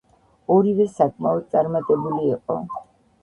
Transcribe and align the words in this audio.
ორივე 0.53 0.87
საკმაოდ 0.93 1.45
წარმატებული 1.53 2.25
იყო. 2.31 2.57